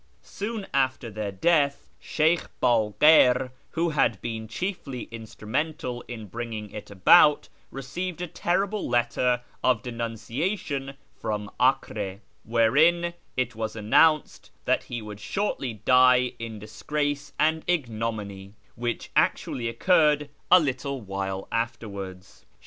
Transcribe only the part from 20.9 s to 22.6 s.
while afterwards.